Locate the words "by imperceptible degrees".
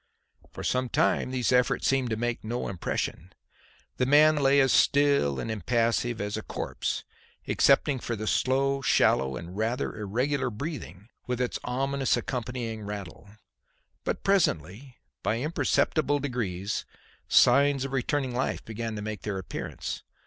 15.21-16.83